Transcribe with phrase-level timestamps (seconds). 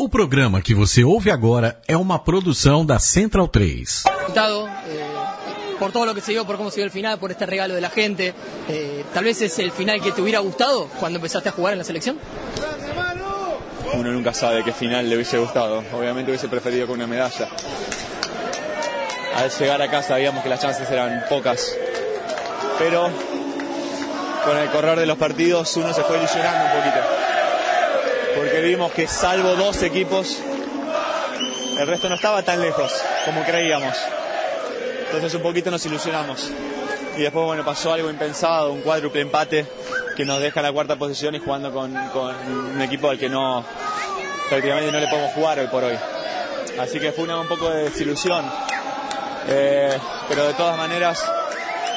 [0.00, 4.04] O programa que você ouve agora é uma produção da Central 3.
[4.20, 7.32] Resultado, eh, por todo lo que se dio, por cómo se dio el final, por
[7.32, 8.32] este regalo de la gente.
[8.68, 11.78] eh, tal vez es el final que te hubiera gustado cuando empezaste a jugar en
[11.80, 12.16] la selección.
[13.92, 15.82] Uno nunca sabe qué final le hubiese gustado.
[15.92, 17.48] Obviamente hubiese preferido con una medalla.
[19.34, 21.74] Al llegar acá sabíamos que las chances eran pocas.
[22.78, 23.08] Pero
[24.44, 27.17] con el correr de los partidos uno se fue ilusionando un poquito.
[28.36, 30.38] Porque vimos que salvo dos equipos,
[31.78, 32.92] el resto no estaba tan lejos
[33.24, 33.96] como creíamos.
[35.06, 36.50] Entonces un poquito nos ilusionamos.
[37.16, 39.66] Y después, bueno, pasó algo impensado, un cuádruple empate
[40.16, 43.64] que nos deja en la cuarta posición y jugando con, un equipo al que no
[44.48, 45.96] prácticamente no le podemos jugar hoy por hoy.
[46.78, 48.44] Así que fue una, un poco de desilusión.
[49.48, 49.96] Eh,
[50.28, 51.24] pero de todas maneras,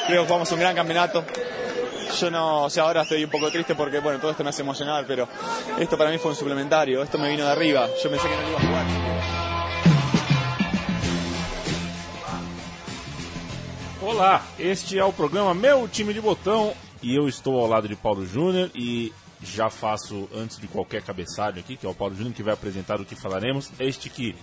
[0.06, 1.24] creo que jugamos un gran campeonato.
[2.20, 4.62] Yo no, o sea, ahora estoy un poco triste porque, bueno, todo esto me hace
[4.62, 5.26] emocionar, pero
[5.78, 8.48] esto para mí fue un suplementario, esto me vino de arriba, yo pensé que no
[8.48, 8.86] iba a jugar.
[14.02, 17.96] Olá, este é o programa Meu Time de Botão e eu estou ao lado de
[17.96, 22.34] Paulo Júnior e já faço antes de qualquer cabeçalho aqui, que é o Paulo Júnior
[22.34, 23.70] que vai apresentar o que falaremos.
[23.78, 24.34] Este que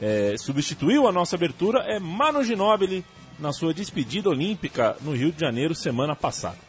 [0.00, 3.04] é, substituiu a nossa abertura é Mano Ginóbili
[3.38, 6.65] na sua despedida olímpica no Rio de Janeiro semana passada.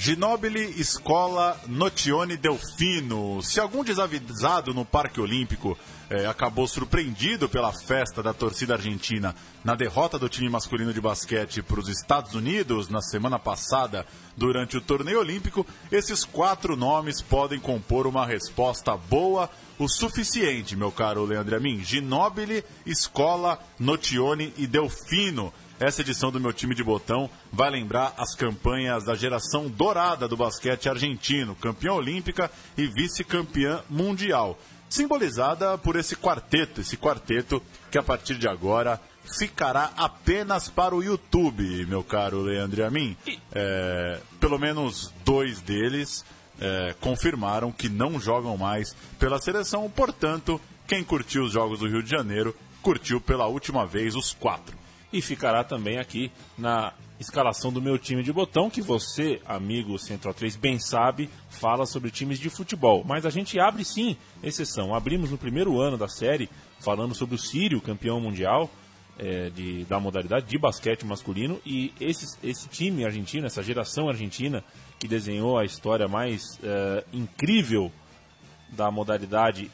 [0.00, 3.42] Ginóbili Escola Notione Delfino.
[3.42, 5.76] Se algum desavisado no Parque Olímpico
[6.08, 11.62] eh, acabou surpreendido pela festa da torcida argentina na derrota do time masculino de basquete
[11.62, 17.58] para os Estados Unidos na semana passada durante o torneio olímpico, esses quatro nomes podem
[17.58, 21.82] compor uma resposta boa o suficiente, meu caro Leandro Amin.
[21.82, 25.52] Ginóbili, Escola, Notione e Delfino.
[25.80, 30.36] Essa edição do meu time de botão vai lembrar as campanhas da geração dourada do
[30.36, 37.62] basquete argentino, campeã olímpica e vice-campeã mundial, simbolizada por esse quarteto, esse quarteto
[37.92, 39.00] que a partir de agora
[39.38, 43.16] ficará apenas para o YouTube, meu caro Leandro Amin.
[43.52, 46.24] É, pelo menos dois deles
[46.60, 52.02] é, confirmaram que não jogam mais pela seleção, portanto, quem curtiu os Jogos do Rio
[52.02, 52.52] de Janeiro
[52.82, 54.76] curtiu pela última vez os quatro
[55.12, 60.32] e ficará também aqui na escalação do meu time de botão, que você, amigo Central
[60.32, 63.02] 3, bem sabe, fala sobre times de futebol.
[63.04, 64.94] Mas a gente abre sim exceção.
[64.94, 66.48] Abrimos no primeiro ano da série
[66.80, 68.70] falando sobre o Sírio, campeão mundial
[69.18, 74.62] é, de, da modalidade de basquete masculino, e esse, esse time argentino, essa geração argentina
[74.98, 77.90] que desenhou a história mais é, incrível
[78.70, 79.70] da modalidade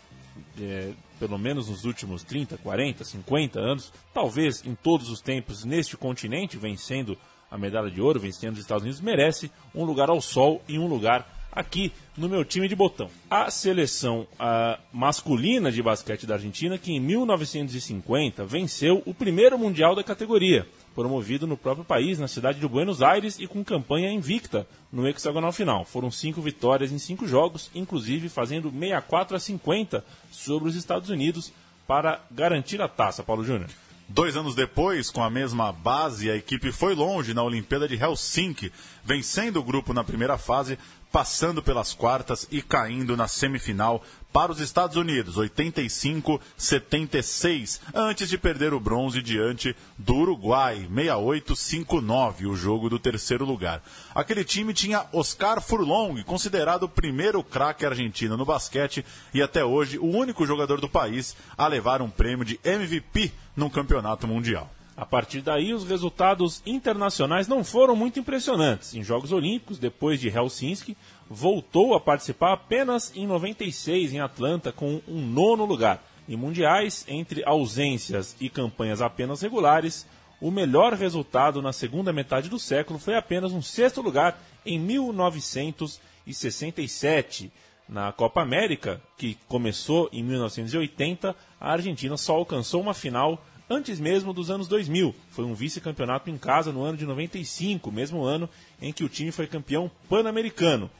[0.58, 5.96] é, pelo menos nos últimos 30, 40, 50 anos, talvez em todos os tempos neste
[5.96, 7.16] continente, vencendo
[7.50, 10.86] a medalha de ouro, vencendo os Estados Unidos, merece um lugar ao sol e um
[10.86, 13.08] lugar aqui no meu time de botão.
[13.30, 19.94] A seleção a masculina de basquete da Argentina, que em 1950 venceu o primeiro mundial
[19.94, 24.66] da categoria, promovido no próprio país, na cidade de Buenos Aires e com campanha invicta
[24.92, 25.84] no hexagonal final.
[25.84, 31.52] Foram cinco vitórias em cinco jogos, inclusive fazendo 64 a 50 sobre os Estados Unidos
[31.86, 33.68] para garantir a taça, Paulo Júnior.
[34.08, 38.70] Dois anos depois, com a mesma base, a equipe foi longe na Olimpíada de Helsinki,
[39.02, 40.78] vencendo o grupo na primeira fase,
[41.10, 48.74] passando pelas quartas e caindo na semifinal para os Estados Unidos, 85-76, antes de perder
[48.74, 53.80] o bronze diante do Uruguai, 68-59, o jogo do terceiro lugar.
[54.12, 59.98] Aquele time tinha Oscar Furlong, considerado o primeiro craque argentino no basquete e até hoje
[59.98, 64.68] o único jogador do país a levar um prêmio de MVP num campeonato mundial.
[64.96, 68.94] A partir daí, os resultados internacionais não foram muito impressionantes.
[68.94, 70.96] Em Jogos Olímpicos, depois de Helsinki,
[71.28, 76.02] voltou a participar apenas em 96 em Atlanta com um nono lugar.
[76.28, 80.06] Em mundiais, entre ausências e campanhas apenas regulares,
[80.40, 87.52] o melhor resultado na segunda metade do século foi apenas um sexto lugar em 1967.
[87.86, 94.32] Na Copa América, que começou em 1980, a Argentina só alcançou uma final antes mesmo
[94.32, 95.14] dos anos 2000.
[95.30, 98.48] Foi um vice-campeonato em casa no ano de 95, mesmo ano
[98.80, 100.90] em que o time foi campeão pan-americano,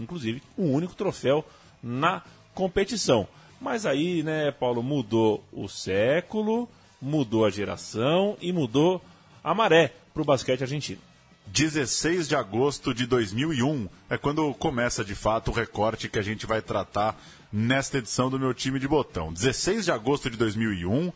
[0.00, 1.44] inclusive o único troféu
[1.82, 2.22] na
[2.54, 3.28] competição.
[3.60, 6.68] Mas aí, né, Paulo, mudou o século,
[7.00, 9.02] mudou a geração e mudou
[9.44, 11.00] a maré para o basquete argentino.
[11.46, 16.46] 16 de agosto de 2001 é quando começa de fato o recorte que a gente
[16.46, 17.20] vai tratar
[17.52, 19.32] nesta edição do meu time de botão.
[19.32, 21.12] 16 de agosto de 2001,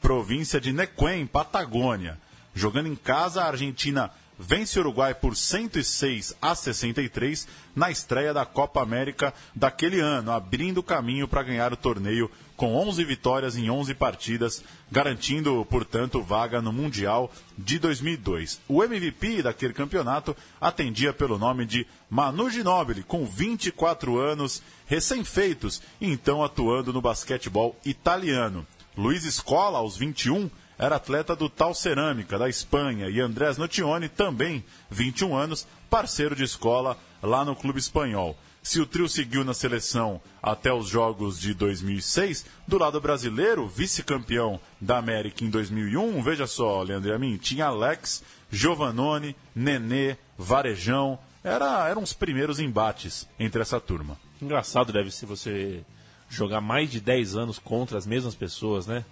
[0.00, 2.18] província de Nequén, Patagônia.
[2.54, 4.10] Jogando em casa, a Argentina
[4.42, 10.82] vence o Uruguai por 106 a 63 na estreia da Copa América daquele ano, abrindo
[10.82, 16.72] caminho para ganhar o torneio com 11 vitórias em 11 partidas, garantindo, portanto, vaga no
[16.72, 18.60] Mundial de 2002.
[18.68, 26.44] O MVP daquele campeonato atendia pelo nome de Manu Ginóbili, com 24 anos recém-feitos, então
[26.44, 28.66] atuando no basquetebol italiano.
[28.96, 30.50] Luiz Escola, aos 21,
[30.82, 36.42] era atleta do Tal Cerâmica, da Espanha, e Andrés Notione, também 21 anos, parceiro de
[36.42, 38.36] escola lá no clube espanhol.
[38.64, 44.58] Se o trio seguiu na seleção até os Jogos de 2006, do lado brasileiro, vice-campeão
[44.80, 51.88] da América em 2001, veja só, Leandro a mim, tinha Alex, Giovannone, Nenê, Varejão, era,
[51.88, 54.18] eram os primeiros embates entre essa turma.
[54.40, 55.84] Engraçado deve ser você
[56.28, 59.04] jogar mais de 10 anos contra as mesmas pessoas, né?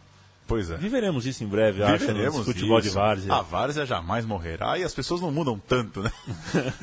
[0.50, 0.76] Pois é.
[0.76, 2.88] Viveremos isso em breve, acho, Viveremos no futebol isso.
[2.88, 3.32] de várzea.
[3.32, 6.10] A várzea jamais morrerá e as pessoas não mudam tanto, né?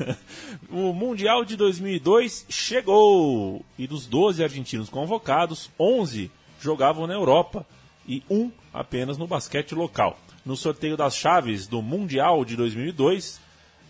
[0.72, 7.66] o Mundial de 2002 chegou e dos 12 argentinos convocados, 11 jogavam na Europa
[8.08, 10.18] e um apenas no basquete local.
[10.46, 13.38] No sorteio das chaves do Mundial de 2002,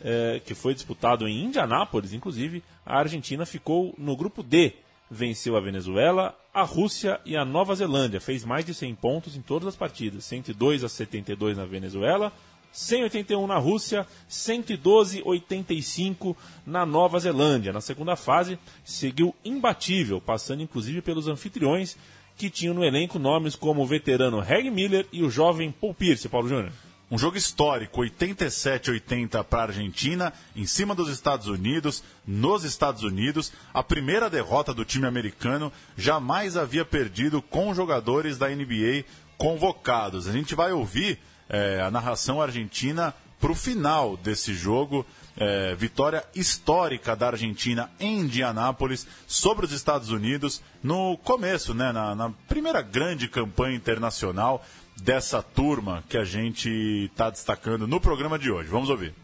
[0.03, 4.73] eh, que foi disputado em Indianápolis, inclusive, a Argentina ficou no grupo D.
[5.11, 8.21] Venceu a Venezuela, a Rússia e a Nova Zelândia.
[8.21, 10.25] Fez mais de 100 pontos em todas as partidas.
[10.25, 12.33] 102 a 72 na Venezuela,
[12.73, 17.73] 181 na Rússia, 112 85 na Nova Zelândia.
[17.73, 21.97] Na segunda fase, seguiu imbatível, passando inclusive pelos anfitriões,
[22.37, 26.29] que tinham no elenco nomes como o veterano Reg Miller e o jovem Paul Pierce,
[26.29, 26.73] Paulo Júnior.
[27.11, 33.51] Um jogo histórico, 87-80 para a Argentina, em cima dos Estados Unidos, nos Estados Unidos.
[33.73, 39.07] A primeira derrota do time americano jamais havia perdido com jogadores da NBA
[39.39, 40.29] convocados.
[40.29, 41.19] A gente vai ouvir
[41.49, 45.07] é, a narração argentina para o final desse jogo.
[45.41, 52.13] É, vitória histórica da Argentina em Indianápolis sobre os Estados Unidos no começo, né, na,
[52.13, 54.67] na primeira grande campanha internacional
[55.03, 56.69] dessa turma que a gente
[57.11, 58.69] está destacando no programa de hoje.
[58.69, 59.15] Vamos ouvir.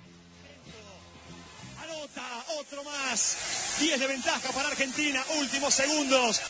[1.83, 2.23] Anota
[2.59, 3.64] otro más.
[3.79, 5.25] 10 de ventaja para Argentina.
[5.39, 6.41] Últimos segundos.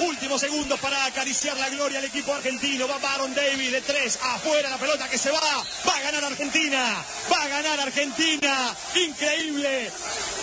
[0.00, 2.88] Últimos segundos para acariciar la gloria al equipo argentino.
[2.88, 4.18] Va Baron Davis de 3.
[4.22, 5.40] Afuera la pelota que se va.
[5.88, 7.04] Va a ganar Argentina.
[7.32, 8.74] Va a ganar Argentina.
[8.94, 9.90] Increíble.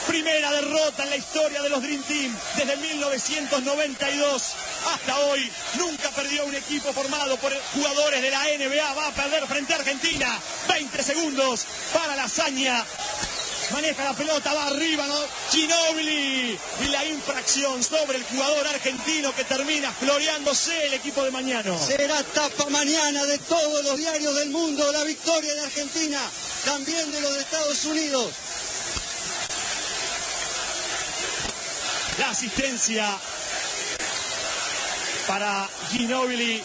[0.08, 2.38] Primera derrota en la historia de los Dream Team.
[2.56, 4.54] Desde 1992
[4.94, 5.52] hasta hoy.
[5.78, 8.94] Nunca perdió un equipo formado por jugadores de la NBA.
[8.94, 10.40] Va a perder frente a Argentina.
[10.70, 12.84] 20 segundos para la hazaña.
[13.71, 15.19] Maneja la pelota, va arriba, ¿no?
[15.51, 16.60] Ginobili.
[16.81, 21.77] Y la infracción sobre el jugador argentino que termina floreándose el equipo de mañana.
[21.77, 26.19] Será tapa mañana de todos los diarios del mundo la victoria de Argentina,
[26.65, 28.31] también de los de Estados Unidos.
[32.19, 33.18] La asistencia
[35.27, 36.63] para Ginobili.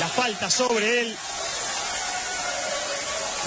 [0.00, 1.16] La falta sobre él.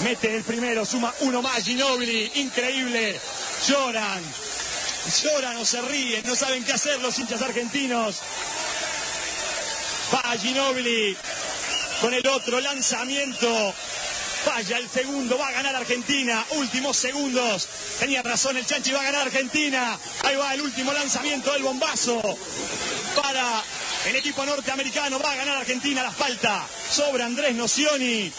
[0.04, 2.30] Mete el primero, suma uno más Ginobili.
[2.36, 3.18] Increíble.
[3.66, 4.22] Lloran.
[5.22, 6.24] Lloran o se ríen.
[6.24, 8.16] No saben qué hacer los hinchas argentinos.
[10.14, 11.16] Va Ginobili
[12.00, 13.74] con el otro lanzamiento.
[14.44, 16.44] Falla el segundo, va a ganar Argentina.
[16.50, 17.68] Últimos segundos.
[17.98, 19.98] Tenía razón el Chanchi, va a ganar Argentina.
[20.22, 22.22] Ahí va el último lanzamiento del bombazo
[23.20, 23.62] para
[24.06, 25.18] el equipo norteamericano.
[25.18, 28.32] Va a ganar Argentina la falta sobre Andrés Nocioni.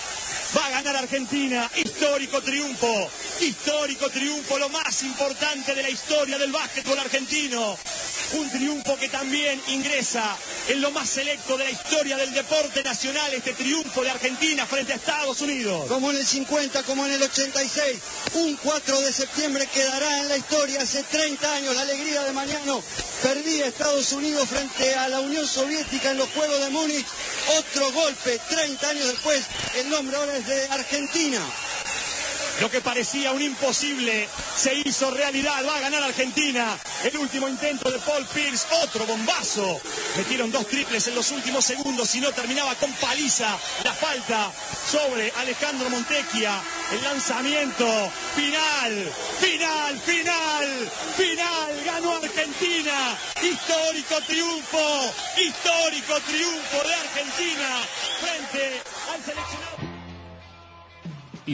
[0.56, 1.70] Va a ganar Argentina.
[1.76, 3.10] Histórico triunfo.
[3.42, 7.78] Histórico triunfo, lo más importante de la historia del básquetbol argentino.
[8.34, 10.36] Un triunfo que también ingresa
[10.70, 13.34] en lo más selecto de la historia del deporte nacional.
[13.34, 15.88] Este triunfo de Argentina frente a Estados Unidos.
[15.88, 17.98] Como en el 50, como en el 86,
[18.36, 20.82] un 4 de septiembre quedará en la historia.
[20.82, 22.84] Hace 30 años, la alegría de Mañano
[23.24, 27.06] perdía Estados Unidos frente a la Unión Soviética en los Juegos de Múnich.
[27.58, 29.44] Otro golpe, 30 años después,
[29.76, 31.42] el nombre ahora es de Argentina.
[32.62, 35.66] Lo que parecía un imposible se hizo realidad.
[35.66, 36.78] Va a ganar Argentina.
[37.04, 38.68] El último intento de Paul Pierce.
[38.84, 39.80] Otro bombazo.
[40.18, 42.10] Metieron dos triples en los últimos segundos.
[42.10, 43.58] Si no terminaba con paliza.
[43.86, 44.52] La falta
[44.92, 46.62] sobre Alejandro Montecchia.
[46.92, 48.12] El lanzamiento.
[48.36, 49.12] Final.
[49.40, 50.00] Final.
[50.00, 50.92] Final.
[51.16, 51.84] Final.
[51.86, 53.18] Ganó Argentina.
[53.42, 55.14] Histórico triunfo.
[55.38, 57.80] Histórico triunfo de Argentina
[58.20, 58.82] frente
[59.14, 59.89] al seleccionado.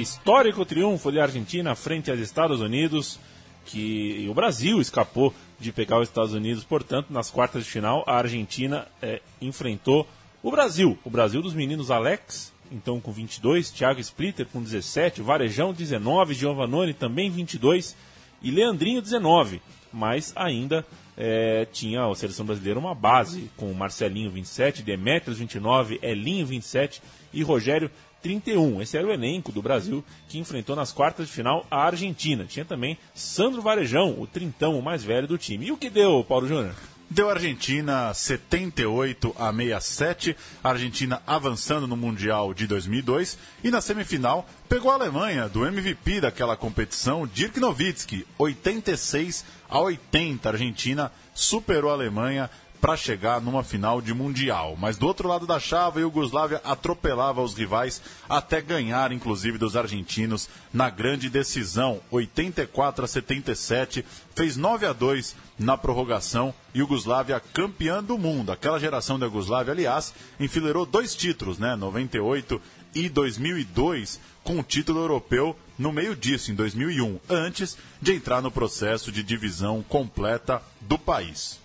[0.01, 3.19] Histórico triunfo de Argentina frente aos Estados Unidos,
[3.65, 8.17] que o Brasil escapou de pegar os Estados Unidos, portanto, nas quartas de final, a
[8.17, 10.07] Argentina é, enfrentou
[10.43, 15.73] o Brasil, o Brasil dos meninos Alex, então com 22, Thiago Splitter com 17, Varejão
[15.73, 17.95] 19, Giovanoni também 22
[18.41, 19.61] e Leandrinho 19.
[19.91, 20.85] Mas ainda
[21.17, 27.01] é, tinha a seleção brasileira uma base com Marcelinho 27, Demetrios 29, Elinho 27
[27.33, 27.89] e Rogério
[28.25, 28.81] 31.
[28.81, 32.43] Esse era o elenco do Brasil que enfrentou nas quartas de final a Argentina.
[32.43, 35.67] Tinha também Sandro Varejão, o trintão, o mais velho do time.
[35.67, 36.73] E o que deu, Paulo Júnior?
[37.07, 44.49] Deu Argentina 78 a 67, a Argentina avançando no Mundial de 2002 e na semifinal
[44.67, 50.49] pegou a Alemanha do MVP daquela competição, Dirk Nowitzki, 86 a 80.
[50.49, 52.49] A Argentina superou a Alemanha
[52.81, 54.77] para chegar numa final de Mundial.
[54.79, 59.75] Mas do outro lado da chave, a Iugoslávia atropelava os rivais até ganhar, inclusive, dos
[59.75, 64.05] argentinos na grande decisão, 84 a 77,
[64.35, 66.53] fez 9 a 2 na prorrogação.
[66.73, 68.51] Iugoslávia campeã do mundo.
[68.51, 71.75] Aquela geração da Iugoslávia, aliás, enfileirou dois títulos, né?
[71.75, 72.61] 98
[72.93, 78.49] e 2002, com o título europeu no meio disso, em 2001, antes de entrar no
[78.49, 81.64] processo de divisão completa do país.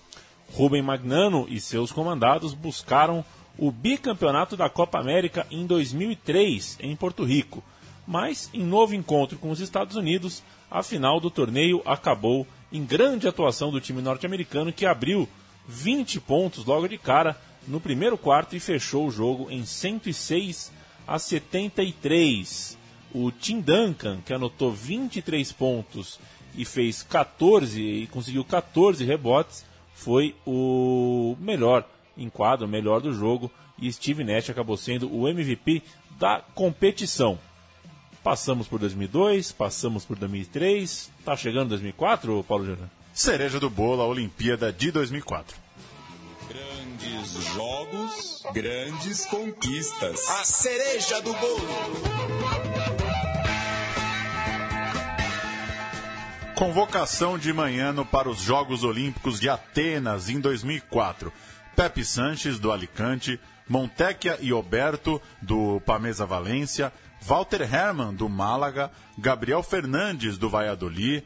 [0.53, 3.25] Rubem Magnano e seus comandados buscaram
[3.59, 7.63] o bicampeonato da Copa América em 2003, em Porto Rico.
[8.07, 13.29] Mas, em novo encontro com os Estados Unidos, a final do torneio acabou em grande
[13.29, 15.29] atuação do time norte-americano que abriu
[15.69, 20.73] 20 pontos logo de cara no primeiro quarto e fechou o jogo em 106
[21.07, 22.79] a 73.
[23.13, 26.19] O Tim Duncan, que anotou 23 pontos
[26.55, 29.65] e fez 14 e conseguiu 14 rebotes,
[30.01, 35.29] foi o melhor em quadro, o melhor do jogo, e Steve Nash acabou sendo o
[35.29, 35.83] MVP
[36.19, 37.39] da competição.
[38.23, 42.89] Passamos por 2002, passamos por 2003, tá chegando 2004, Paulo Júnior?
[43.13, 45.57] Cereja do bolo, a Olimpíada de 2004.
[46.49, 50.29] Grandes jogos, grandes conquistas.
[50.29, 51.69] A cereja do bolo.
[56.61, 61.33] Convocação de Manhano para os Jogos Olímpicos de Atenas em 2004.
[61.75, 69.63] Pepe Sanches, do Alicante, Montecchia e Oberto, do Pamesa Valência, Walter Hermann, do Málaga, Gabriel
[69.63, 71.25] Fernandes, do Valladolid,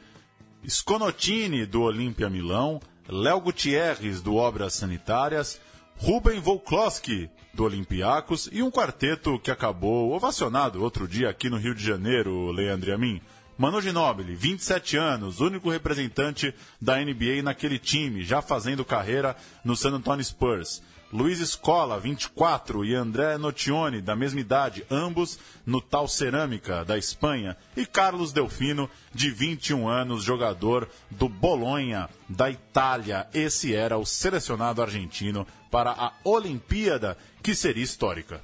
[0.68, 5.60] Sconotini, do Olímpia Milão, Léo Gutierrez, do Obras Sanitárias,
[5.96, 11.74] Ruben Volkloski, do Olympiacos, e um quarteto que acabou ovacionado outro dia aqui no Rio
[11.74, 13.20] de Janeiro, Leandro Amin.
[13.56, 19.92] Manu Ginóbili, 27 anos, único representante da NBA naquele time, já fazendo carreira no San
[19.94, 20.82] Antonio Spurs.
[21.12, 27.56] Luiz Escola, 24, e André Notione, da mesma idade, ambos no Tal Cerâmica, da Espanha.
[27.76, 33.28] E Carlos Delfino, de 21 anos, jogador do Bolonha, da Itália.
[33.32, 38.42] Esse era o selecionado argentino para a Olimpíada, que seria histórica.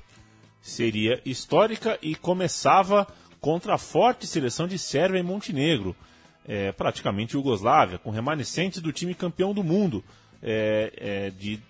[0.63, 3.09] Seria histórica e começava
[3.41, 5.97] contra a forte seleção de Sérvia e Montenegro,
[6.47, 10.05] é, praticamente Iugoslávia, com remanescentes do time campeão do mundo
[10.43, 11.61] é, é, de,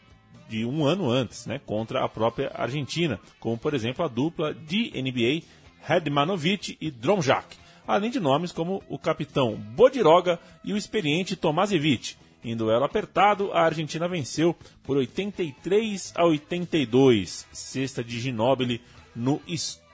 [0.49, 4.91] de um ano antes, né, contra a própria Argentina, como por exemplo a dupla de
[4.95, 5.47] NBA
[5.83, 12.17] Redmanovic e Dromjak, além de nomes como o capitão Bodiroga e o experiente Tomasevic.
[12.43, 18.81] Em duelo apertado, a Argentina venceu por 83 a 82, cesta de Ginóbili
[19.15, 19.43] no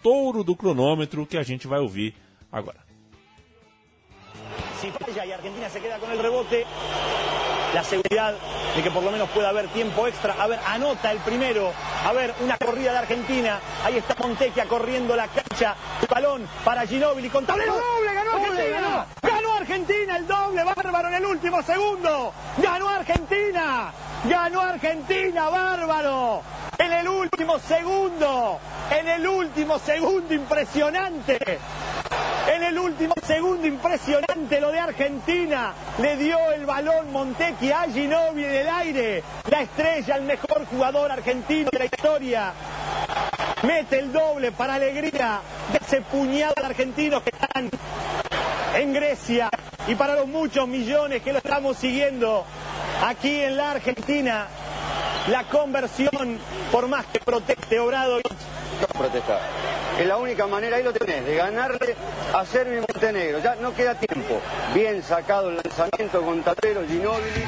[0.06, 2.14] estouro do cronômetro que a gente vai ouvir
[2.52, 2.78] agora.
[4.80, 6.64] Si falla Argentina se queda rebote,
[7.74, 8.34] la seguridad
[8.74, 10.34] de que por lo menos pueda haber tiempo extra.
[10.38, 11.72] A ver, anota el primero.
[12.04, 13.60] A ver, una corrida de Argentina.
[13.84, 15.74] Ahí está Montequia corriendo la cancha.
[16.00, 18.14] El balón para Ginóbili con tablero doble.
[18.14, 19.06] Ganó Argentina.
[19.22, 20.64] Ganó Argentina el doble.
[20.64, 22.32] Bárbaro en el último segundo.
[22.58, 23.92] Ganó Argentina.
[24.24, 25.48] Ganó Argentina.
[25.48, 26.42] Bárbaro.
[26.78, 28.60] En el último segundo.
[28.90, 30.34] En el último segundo.
[30.34, 31.58] Impresionante.
[32.54, 35.74] En el último segundo impresionante lo de Argentina.
[35.98, 39.22] Le dio el balón Montecchi a Ginóbili en el aire.
[39.50, 42.52] La estrella, el mejor jugador argentino de la historia.
[43.62, 45.40] Mete el doble para alegría
[45.72, 47.70] de ese puñado de argentinos que están
[48.76, 49.50] en Grecia
[49.88, 52.44] y para los muchos millones que lo estamos siguiendo
[53.04, 54.46] aquí en la Argentina.
[55.28, 56.38] La conversión,
[56.70, 58.18] por más que proteste Obrado.
[58.18, 59.40] No protesta.
[59.98, 61.96] Es la única manera, ahí lo tenés, de ganarle
[62.32, 63.40] a Serbia y Montenegro.
[63.40, 64.40] Ya no queda tiempo.
[64.72, 67.44] Bien sacado el lanzamiento con Tatero, Ginóbili.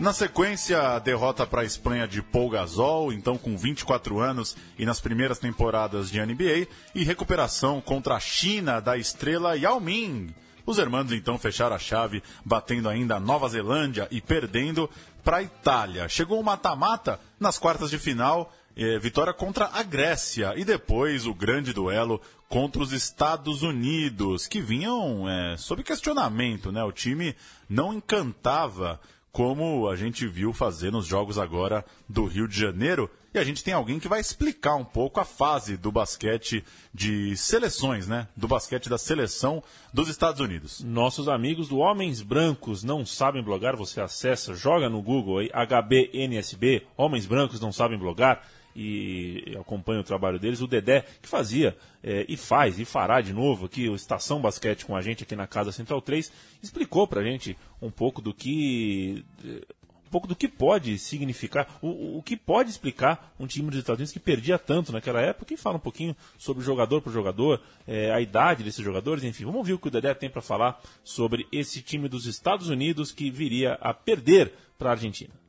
[0.00, 4.86] Na sequência, a derrota para a Espanha de Paul Gasol, então com 24 anos e
[4.86, 10.34] nas primeiras temporadas de NBA, e recuperação contra a China da estrela Yao Ming.
[10.64, 14.88] Os hermanos então fecharam a chave, batendo ainda a Nova Zelândia e perdendo
[15.24, 16.08] para a Itália.
[16.08, 21.34] Chegou o mata-mata nas quartas de final é, vitória contra a Grécia e depois o
[21.34, 26.84] grande duelo contra os Estados Unidos, que vinham é, sob questionamento, né?
[26.84, 27.34] O time
[27.68, 29.00] não encantava
[29.32, 33.10] como a gente viu fazer nos jogos agora do Rio de Janeiro.
[33.34, 36.62] E a gente tem alguém que vai explicar um pouco a fase do basquete
[36.92, 38.28] de seleções, né?
[38.36, 40.82] Do basquete da seleção dos Estados Unidos.
[40.82, 46.86] Nossos amigos do Homens Brancos não sabem blogar, você acessa, joga no Google aí, HBNSB,
[46.94, 48.46] Homens Brancos não sabem blogar
[48.76, 50.60] e acompanha o trabalho deles.
[50.60, 54.84] O Dedé, que fazia é, e faz e fará de novo aqui o Estação Basquete
[54.84, 56.30] com a gente aqui na Casa Central 3,
[56.62, 59.24] explicou pra gente um pouco do que.
[60.12, 64.12] Pouco do que pode significar, o, o que pode explicar um time dos Estados Unidos
[64.12, 68.20] que perdia tanto naquela época e fala um pouquinho sobre jogador por jogador, é, a
[68.20, 69.44] idade desses jogadores, enfim.
[69.44, 73.10] Vamos ouvir o que o Dedé tem para falar sobre esse time dos Estados Unidos
[73.10, 75.41] que viria a perder para a Argentina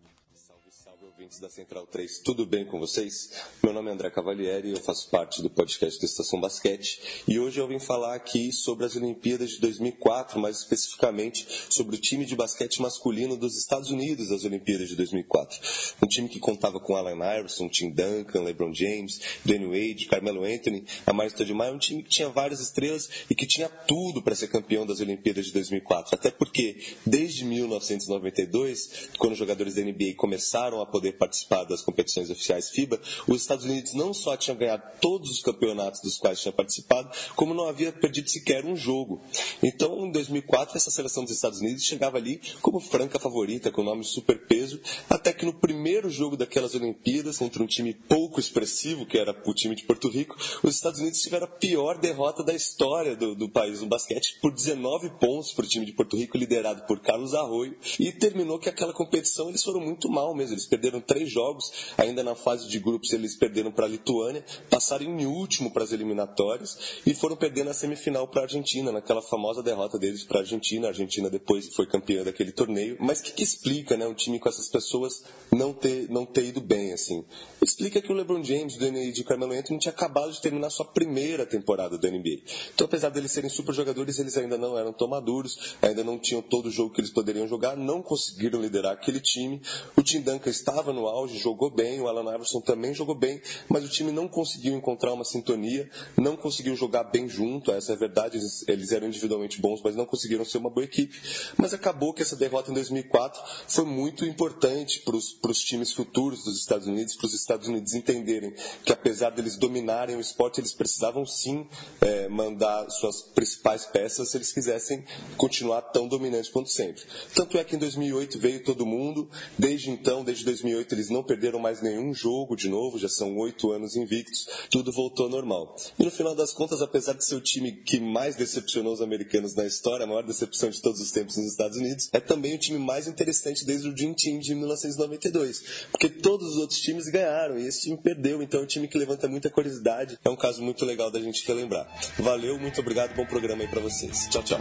[1.24, 3.32] ouvintes da Central 3, tudo bem com vocês?
[3.64, 7.62] Meu nome é André Cavalieri, eu faço parte do podcast do Estação Basquete e hoje
[7.62, 12.36] eu vim falar aqui sobre as Olimpíadas de 2004, mais especificamente sobre o time de
[12.36, 15.60] basquete masculino dos Estados Unidos das Olimpíadas de 2004.
[16.04, 20.84] Um time que contava com Allen Iverson, Tim Duncan, LeBron James, Dwayne Wade, Carmelo Anthony,
[21.06, 24.86] Amar Stoudemire, um time que tinha várias estrelas e que tinha tudo para ser campeão
[24.86, 26.16] das Olimpíadas de 2004.
[26.16, 32.30] Até porque, desde 1992, quando os jogadores da NBA começaram a poder participar das competições
[32.30, 36.52] oficiais FIBA, os Estados Unidos não só tinham ganhado todos os campeonatos dos quais tinha
[36.52, 39.22] participado, como não havia perdido sequer um jogo.
[39.62, 44.04] Então, em 2004, essa seleção dos Estados Unidos chegava ali como franca favorita, com nome
[44.04, 44.80] super peso,
[45.10, 49.54] até que no primeiro jogo daquelas Olimpíadas, contra um time pouco expressivo, que era o
[49.54, 53.50] time de Porto Rico, os Estados Unidos tiveram a pior derrota da história do, do
[53.50, 57.34] país no basquete, por 19 pontos para o time de Porto Rico, liderado por Carlos
[57.34, 61.72] Arroio, e terminou que aquela competição eles foram muito mal mesmo, eles perderam três jogos.
[61.98, 65.92] Ainda na fase de grupos eles perderam para a Lituânia, passaram em último para as
[65.92, 70.42] eliminatórias e foram perdendo a semifinal para a Argentina, naquela famosa derrota deles para a
[70.42, 70.88] Argentina.
[70.88, 72.98] A Argentina depois foi campeã daquele torneio.
[73.00, 76.46] Mas o que, que, explica, né, um time com essas pessoas não ter, não ter
[76.46, 77.26] ido bem assim?
[77.62, 80.86] Explica que o LeBron James, do NBA de Carmelo Anthony tinha acabado de terminar sua
[80.86, 82.42] primeira temporada da NBA.
[82.74, 86.42] Então, apesar deles serem super jogadores, eles ainda não eram tão maduros, ainda não tinham
[86.42, 89.62] todo o jogo que eles poderiam jogar, não conseguiram liderar aquele time.
[89.98, 93.84] O Tim Duncan estava no auge, jogou bem, o Alan Iverson também jogou bem, mas
[93.84, 97.98] o time não conseguiu encontrar uma sintonia, não conseguiu jogar bem junto, essa é a
[97.98, 101.20] verdade, eles, eles eram individualmente bons, mas não conseguiram ser uma boa equipe.
[101.58, 105.16] Mas acabou que essa derrota em 2004 foi muito importante para
[105.52, 108.54] os times futuros dos Estados Unidos, para os Estados Unidos entenderem
[108.86, 111.68] que apesar deles dominarem o esporte, eles precisavam sim
[112.02, 115.04] é, mandar suas principais peças se eles quisessem
[115.38, 117.04] continuar tão dominantes quanto sempre.
[117.34, 121.60] Tanto é que em 2008 veio todo mundo, desde então, desde 2008 eles não perderam
[121.60, 125.76] mais nenhum jogo de novo, já são oito anos invictos, tudo voltou ao normal.
[125.98, 129.56] E no final das contas, apesar de ser o time que mais decepcionou os americanos
[129.56, 132.60] na história, a maior decepção de todos os tempos nos Estados Unidos, é também o
[132.60, 137.58] time mais interessante desde o Dream Team de 1992, porque todos os outros times ganharam
[137.58, 140.62] e esse time perdeu, então é um time que levanta muita curiosidade, é um caso
[140.62, 141.88] muito legal da gente relembrar.
[142.18, 144.28] Valeu, muito obrigado, bom programa aí para vocês.
[144.30, 144.60] Tchau, tchau.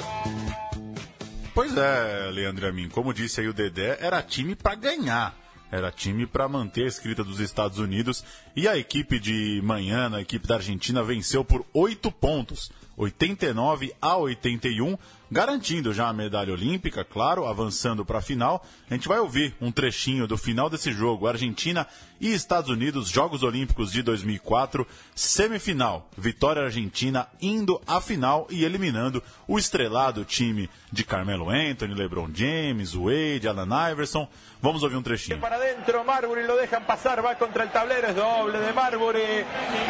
[1.54, 5.41] Pois é, Leandro a mim, como disse aí o Dedé, era time para ganhar.
[5.72, 8.22] Era time para manter a escrita dos Estados Unidos.
[8.54, 14.16] E a equipe de manhã, a equipe da Argentina, venceu por oito pontos, 89 a
[14.16, 14.96] 81,
[15.30, 18.64] garantindo já a medalha olímpica, claro, avançando para a final.
[18.90, 21.86] A gente vai ouvir um trechinho do final desse jogo, Argentina
[22.20, 26.08] e Estados Unidos, Jogos Olímpicos de 2004, semifinal.
[26.16, 32.94] Vitória argentina indo à final e eliminando o estrelado time de Carmelo Anthony, LeBron James,
[32.94, 34.28] Wade, Alan Iverson.
[34.60, 35.40] Vamos ouvir um trechinho.
[35.40, 39.44] Para dentro, Marbury lo dejan pasar, va contra el tablero, doble de Marbury.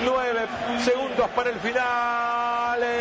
[0.04, 0.46] Nueve
[0.82, 2.91] segundos para el final.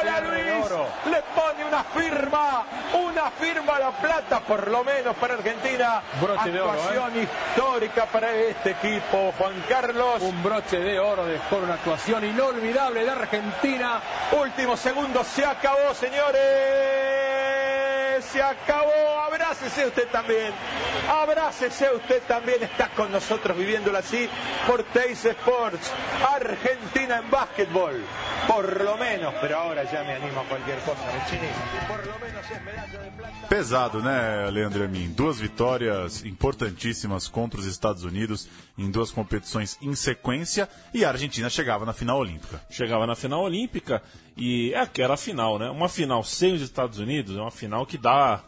[0.00, 0.66] ¡Hola Luis!
[1.10, 6.02] Le pone una firma, una firma a la plata, por lo menos para Argentina.
[6.20, 10.22] Broche de oro, actuación histórica para este equipo, Juan Carlos.
[10.22, 14.00] Un broche de oro de por una actuación inolvidable de Argentina.
[14.32, 17.81] Último segundo, se acabó, señores.
[18.20, 19.20] Se acabó.
[19.26, 20.52] Abrácese usted también.
[21.08, 22.62] Abrácese usted también.
[22.62, 24.28] Está con nosotros viviéndolo así
[24.66, 25.90] por Teis Sports.
[26.34, 28.02] Argentina en básquetbol.
[28.46, 31.00] Por lo menos, pero ahora ya me animo a cualquier cosa.
[31.88, 33.48] Por lo menos es medalla de plata.
[33.48, 35.14] Pesado, né, Leandro Amin?
[35.14, 41.48] Duas vitórias importantíssimas contra os Estados Unidos em duas competições em sequência e a Argentina
[41.48, 42.60] chegava na final olímpica.
[42.68, 44.02] Chegava na final olímpica
[44.36, 45.68] e é aquela final, né?
[45.70, 48.42] Uma final sem os Estados Unidos é uma final que dá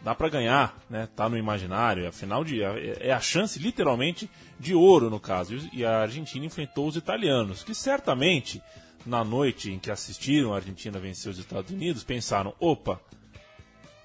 [0.00, 1.08] dá para ganhar, né?
[1.14, 5.20] Tá no imaginário, é a final de é, é a chance literalmente de ouro no
[5.20, 5.56] caso.
[5.72, 8.62] E a Argentina enfrentou os italianos, que certamente
[9.04, 13.00] na noite em que assistiram a Argentina vencer os Estados Unidos, pensaram: opa,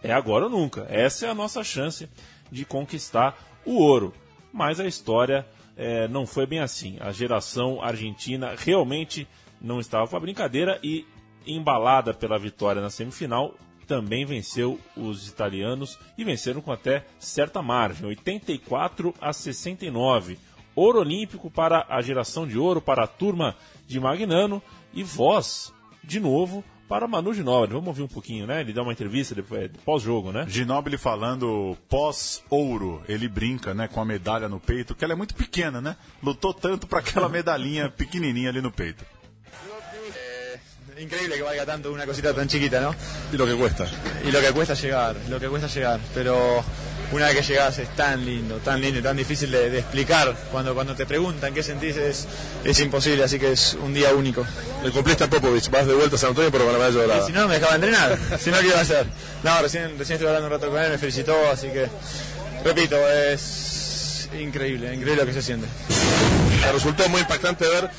[0.02, 0.86] é agora ou nunca.
[0.90, 2.10] Essa é a nossa chance
[2.52, 4.14] de conquistar o ouro.
[4.52, 6.98] Mas a história é, não foi bem assim.
[7.00, 9.28] A geração argentina realmente
[9.60, 11.06] não estava com a brincadeira e,
[11.46, 13.56] embalada pela vitória na semifinal,
[13.88, 20.38] também venceu os italianos e venceram com até certa margem, 84 a 69.
[20.76, 23.56] Ouro olímpico para a geração de ouro, para a turma
[23.88, 24.62] de Magnano
[24.94, 25.72] e voz,
[26.04, 27.74] de novo, para Manu Ginóbili.
[27.74, 28.62] Vamos ouvir um pouquinho, né?
[28.62, 30.46] Ele dá uma entrevista depois, pós-jogo, né?
[30.48, 33.02] Ginóbili falando pós-ouro.
[33.08, 35.96] Ele brinca, né, com a medalha no peito, que ela é muito pequena, né?
[36.22, 39.06] Lutou tanto para aquela medalhinha pequenininha ali no peito.
[41.00, 42.96] Increíble que valga tanto una cosita tan chiquita, ¿no?
[43.32, 43.88] Y lo que cuesta.
[44.26, 46.00] Y lo que cuesta llegar, lo que cuesta llegar.
[46.14, 46.64] Pero
[47.12, 50.36] una vez que llegas es tan lindo, tan lindo y tan difícil de, de explicar.
[50.52, 52.28] Cuando, cuando te preguntan qué sentís es,
[52.64, 54.46] es imposible, así que es un día único.
[54.84, 57.24] El cumpliste a Popovich, vas de vuelta a San Antonio la medalla dorada.
[57.24, 58.18] Y si no, me dejaba entrenar.
[58.40, 59.06] si no, ¿qué iba a hacer?
[59.44, 61.88] No, recién, recién estuve hablando un rato con él, me felicitó, así que,
[62.64, 65.68] repito, es increíble, increíble lo que se siente.
[66.62, 67.90] Me resultó muy impactante ver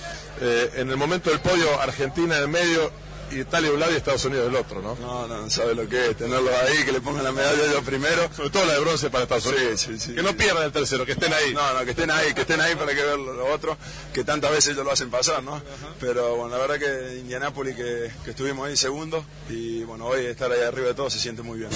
[0.44, 2.92] eh, en el momento del podio Argentina en el medio,
[3.32, 4.94] Italia de un lado y Estados Unidos del otro, ¿no?
[4.96, 7.82] No, no, no sabe lo que es tenerlos ahí, que le pongan la medalla yo
[7.82, 8.28] primero.
[8.34, 9.80] Sobre todo la de bronce para Estados Unidos.
[9.80, 10.14] Sí, sí, sí.
[10.14, 11.54] Que no pierdan el tercero, que estén ahí.
[11.54, 13.76] No, no, que estén ahí, que estén ahí para que vean los otros,
[14.12, 15.62] que tantas veces ellos lo hacen pasar, ¿no?
[15.98, 20.52] Pero bueno, la verdad que Indianápolis que, que estuvimos ahí segundo y bueno, hoy estar
[20.52, 21.70] ahí arriba de todo se siente muy bien.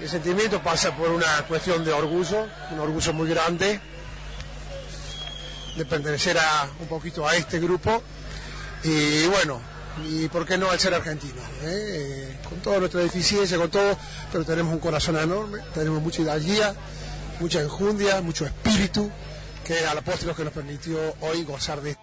[0.00, 3.80] El sentimiento pasa por una cuestión de orgullo, un orgullo muy grande
[5.76, 8.02] de pertenecer a un poquito a este grupo
[8.82, 9.60] y bueno,
[10.06, 12.36] y por qué no al ser argentino, ¿eh?
[12.48, 13.96] Con toda nuestra deficiencia, con todo,
[14.30, 16.74] pero tenemos un corazón enorme, tenemos mucha hidalguía,
[17.40, 19.10] mucha enjundia, mucho espíritu,
[19.64, 21.96] que a la postre lo que nos permitió hoy gozar de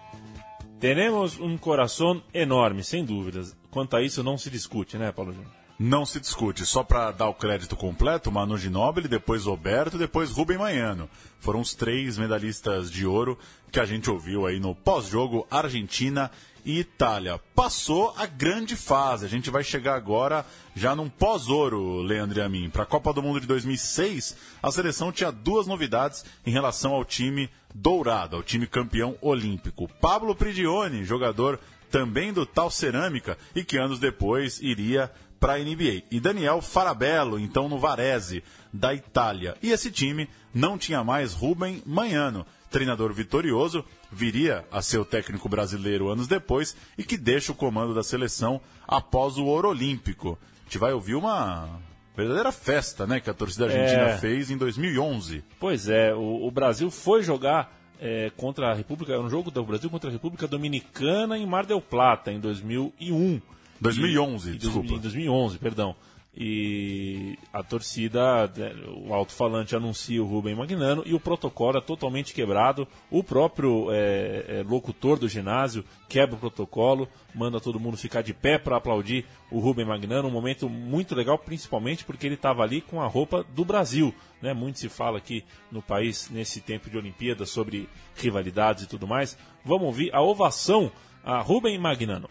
[0.80, 3.54] Tenemos um coração enorme, sem dúvidas.
[3.70, 5.61] Quanto a isso, não se discute, né, Paulo Júnior?
[5.78, 6.64] Não se discute.
[6.64, 11.08] Só para dar o crédito completo, Manu Ginóbili, depois Roberto, depois Rubem Manhano.
[11.40, 13.38] Foram os três medalhistas de ouro
[13.70, 16.30] que a gente ouviu aí no pós-jogo Argentina
[16.64, 17.40] e Itália.
[17.54, 19.24] Passou a grande fase.
[19.24, 22.70] A gente vai chegar agora já num pós-ouro, Leandro e a mim.
[22.70, 27.04] Para a Copa do Mundo de 2006, a seleção tinha duas novidades em relação ao
[27.04, 29.88] time dourado, ao time campeão olímpico.
[30.00, 31.58] Pablo Prigioni, jogador
[31.90, 35.10] também do Tal Cerâmica e que anos depois iria
[35.42, 36.04] para a NBA.
[36.08, 39.56] E Daniel Farabello, então no Varese, da Itália.
[39.60, 45.48] E esse time não tinha mais Rubem Manhano, treinador vitorioso, viria a ser o técnico
[45.48, 50.38] brasileiro anos depois e que deixa o comando da seleção após o ouro olímpico.
[50.60, 51.80] A gente vai ouvir uma
[52.16, 54.18] verdadeira festa, né, que a torcida argentina É.
[54.18, 55.42] fez em 2011.
[55.58, 59.90] Pois é, o, o Brasil foi jogar é, contra a República, um jogo do Brasil
[59.90, 63.40] contra a República Dominicana em Mar del Plata, em 2001.
[63.82, 64.92] 2011, E- e- desculpa.
[64.94, 65.94] Em 2011, perdão.
[66.34, 68.72] E a torcida, né,
[69.06, 72.88] o alto-falante anuncia o Rubem Magnano e o protocolo é totalmente quebrado.
[73.10, 78.32] O próprio é, é, locutor do ginásio quebra o protocolo, manda todo mundo ficar de
[78.32, 80.28] pé para aplaudir o Rubem Magnano.
[80.28, 84.14] Um momento muito legal, principalmente porque ele estava ali com a roupa do Brasil.
[84.40, 84.54] Né?
[84.54, 89.36] Muito se fala aqui no país, nesse tempo de Olimpíadas, sobre rivalidades e tudo mais.
[89.62, 90.90] Vamos ouvir a ovação
[91.24, 92.28] a Rubem Magnano.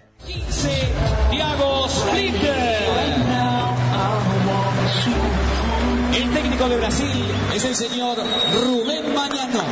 [1.30, 2.82] Thiago Splitter.
[6.14, 7.26] El técnico de Brasil
[7.56, 8.18] es el señor
[8.54, 9.64] Rubén Mañano.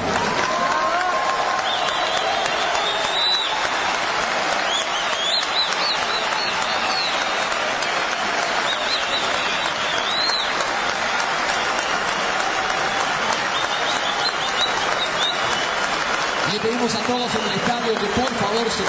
[16.52, 18.82] Le pedimos a todos en el estadio que por favor A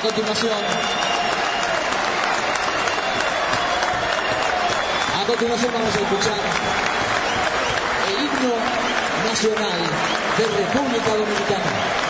[0.00, 0.50] continuación,
[5.14, 6.40] a continuación vamos a escuchar
[8.08, 8.54] el himno
[9.30, 9.80] nacional
[10.38, 12.07] de República Dominicana.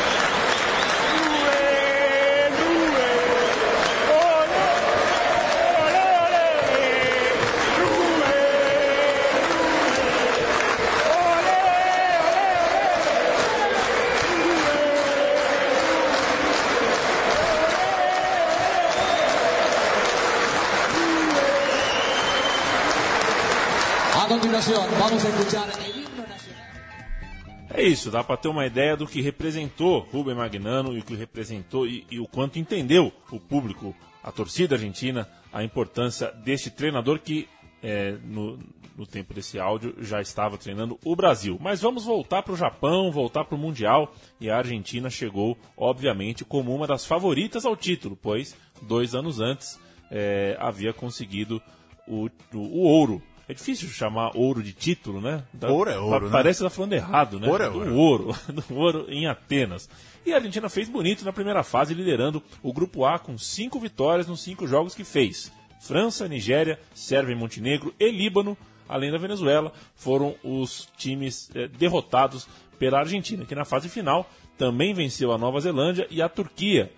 [27.71, 31.15] É isso, dá para ter uma ideia do que representou Rubem Magnano e o que
[31.15, 37.19] representou e, e o quanto entendeu o público, a torcida argentina, a importância deste treinador
[37.19, 37.49] que
[37.83, 38.59] é, no,
[38.97, 41.59] no tempo desse áudio já estava treinando o Brasil.
[41.61, 46.45] Mas vamos voltar para o Japão, voltar para o Mundial e a Argentina chegou, obviamente,
[46.45, 49.79] como uma das favoritas ao título, pois dois anos antes
[50.11, 51.63] é, havia conseguido
[52.07, 55.43] o, o, o ouro é difícil chamar ouro de título, né?
[55.53, 56.33] Da, ouro é ouro, né?
[56.33, 57.49] Parece que tá falando errado, né?
[57.49, 57.97] Ouro é do ouro.
[57.97, 58.37] ouro.
[58.69, 59.89] Do ouro em Atenas.
[60.27, 64.27] E a Argentina fez bonito na primeira fase, liderando o Grupo A com cinco vitórias
[64.27, 65.51] nos cinco jogos que fez.
[65.81, 68.57] França, Nigéria, Sérvia e Montenegro e Líbano,
[68.87, 72.47] além da Venezuela, foram os times eh, derrotados
[72.79, 76.93] pela Argentina, que na fase final também venceu a Nova Zelândia e a Turquia,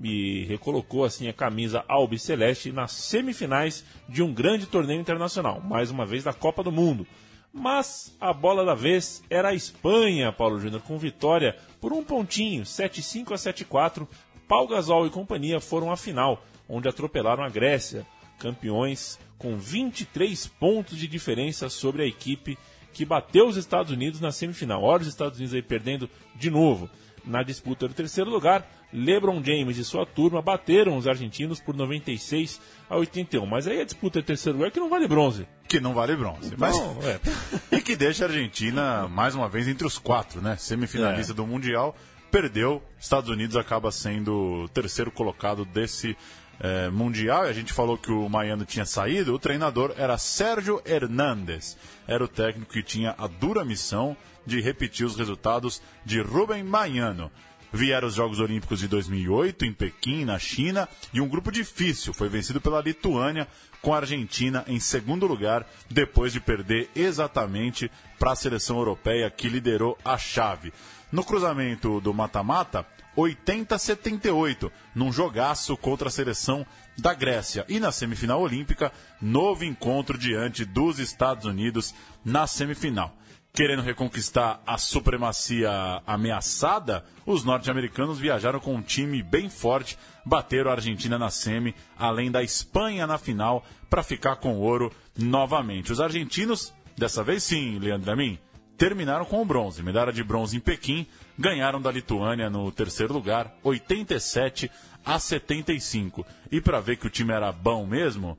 [0.00, 6.06] e recolocou assim a camisa albiceleste nas semifinais de um grande torneio internacional, mais uma
[6.06, 7.06] vez da Copa do Mundo.
[7.52, 12.62] Mas a bola da vez era a Espanha, Paulo Júnior, com vitória por um pontinho,
[12.62, 14.06] 7-5 a 7-4.
[14.46, 18.06] Pau Gasol e companhia foram à final, onde atropelaram a Grécia,
[18.38, 22.58] campeões com 23 pontos de diferença sobre a equipe
[22.92, 24.82] que bateu os Estados Unidos na semifinal.
[24.82, 26.88] Olha os Estados Unidos aí perdendo de novo
[27.24, 28.68] na disputa do terceiro lugar.
[28.92, 33.46] LeBron James e sua turma bateram os argentinos por 96 a 81.
[33.46, 35.46] Mas aí a disputa do terceiro lugar que não vale bronze.
[35.68, 36.54] Que não vale bronze.
[36.56, 36.76] Mas...
[36.76, 37.20] Não, é.
[37.76, 40.56] e que deixa a Argentina, mais uma vez, entre os quatro, né?
[40.56, 41.36] Semifinalista É.
[41.36, 41.96] do Mundial.
[42.30, 42.82] Perdeu.
[42.98, 46.16] Estados Unidos acaba sendo o terceiro colocado desse
[46.60, 47.46] eh, Mundial.
[47.46, 49.34] E a gente falou que o Maiano tinha saído.
[49.34, 51.76] O treinador era Sérgio Hernández.
[52.06, 57.30] Era o técnico que tinha a dura missão de repetir os resultados de Rubem Maiano.
[57.72, 62.28] Vieram os Jogos Olímpicos de 2008 em Pequim, na China, e um grupo difícil foi
[62.28, 63.46] vencido pela Lituânia,
[63.80, 69.48] com a Argentina em segundo lugar, depois de perder exatamente para a seleção europeia que
[69.48, 70.72] liderou a chave.
[71.12, 72.84] No cruzamento do mata-mata,
[73.16, 76.66] 80 a 78, num jogaço contra a seleção
[76.98, 77.64] da Grécia.
[77.68, 83.16] E na semifinal olímpica, novo encontro diante dos Estados Unidos na semifinal.
[83.52, 85.70] Querendo reconquistar a supremacia
[86.06, 92.30] ameaçada, os norte-americanos viajaram com um time bem forte, bateram a Argentina na semi, além
[92.30, 95.90] da Espanha na final, para ficar com ouro novamente.
[95.90, 98.38] Os argentinos, dessa vez sim, Leandro Amin,
[98.78, 99.82] terminaram com o bronze.
[99.82, 101.04] Medalha de bronze em Pequim,
[101.36, 104.70] ganharam da Lituânia no terceiro lugar, 87
[105.04, 106.24] a 75.
[106.52, 108.38] E para ver que o time era bom mesmo,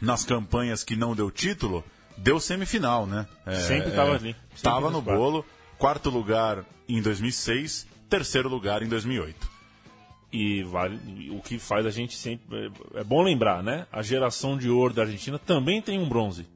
[0.00, 1.84] nas campanhas que não deu título,
[2.16, 3.26] deu semifinal, né?
[3.46, 4.34] É, Sempre tava ali.
[4.50, 5.20] Sempre Tava no quatro.
[5.20, 5.44] bolo,
[5.78, 9.54] quarto lugar em 2006, terceiro lugar em 2008.
[10.32, 12.72] E vale, o que faz a gente sempre.
[12.94, 13.86] É, é bom lembrar, né?
[13.92, 16.46] A geração de ouro da Argentina também tem um bronze.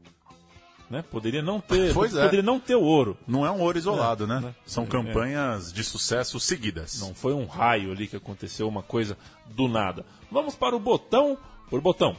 [0.90, 1.04] Né?
[1.10, 1.92] Poderia não ter.
[1.94, 2.22] Pois é.
[2.24, 3.16] poderia não ter o ouro.
[3.26, 4.40] Não é um ouro isolado, É, né?
[4.40, 4.54] né?
[4.66, 4.86] São É.
[4.86, 6.98] campanhas de sucesso seguidas.
[7.00, 9.16] Não foi um raio ali que aconteceu, uma coisa
[9.50, 10.04] do nada.
[10.32, 11.36] Vamos para o botão
[11.68, 12.16] por botão.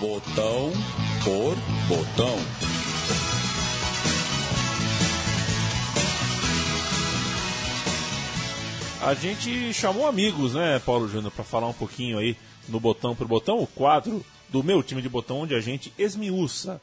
[0.00, 0.72] Botão
[1.24, 1.56] por
[1.88, 2.36] botão.
[9.02, 12.36] A gente chamou amigos, né, Paulo Júnior, para falar um pouquinho aí
[12.68, 16.78] no botão por botão, o quadro do meu time de botão, onde a gente esmiuça,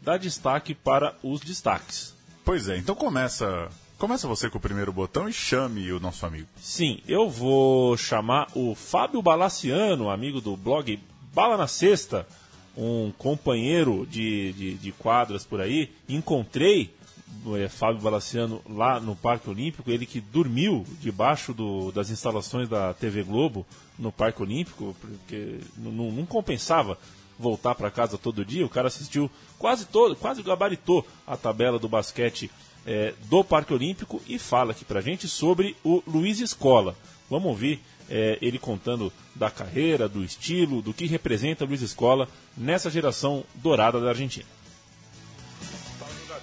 [0.00, 2.14] dá destaque para os destaques.
[2.44, 6.46] Pois é, então começa, começa você com o primeiro botão e chame o nosso amigo.
[6.60, 11.00] Sim, eu vou chamar o Fábio Balaciano, amigo do blog
[11.36, 12.26] Bala na Sexta,
[12.74, 15.92] um companheiro de, de, de quadras por aí.
[16.08, 16.94] Encontrei
[17.58, 22.94] eh, Fábio Balaciano lá no Parque Olímpico, ele que dormiu debaixo do, das instalações da
[22.94, 23.66] TV Globo
[23.98, 26.98] no Parque Olímpico, porque não, não- compensava
[27.38, 28.64] voltar para casa todo dia.
[28.64, 32.50] O cara assistiu quase todo, quase gabaritou a tabela do basquete
[32.86, 36.96] eh, do Parque Olímpico e fala aqui pra gente sobre o Luiz Escola.
[37.28, 42.90] Vamos ouvir eh, ele contando da carreira, do estilo, do que representa Luiz Escola nessa
[42.90, 44.55] geração dourada da Argentina.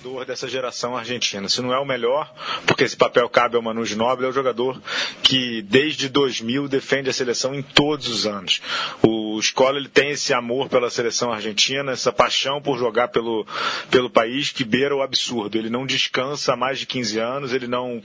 [0.03, 1.47] Jogador dessa geração argentina.
[1.47, 2.31] Se não é o melhor,
[2.67, 4.81] porque esse papel cabe ao Manu Ginóbili, é o jogador
[5.21, 8.61] que desde 2000 defende a seleção em todos os anos.
[9.01, 13.47] O Escola ele tem esse amor pela seleção argentina, essa paixão por jogar pelo,
[13.89, 15.57] pelo país que beira o absurdo.
[15.57, 18.01] Ele não descansa há mais de 15 anos, ele não,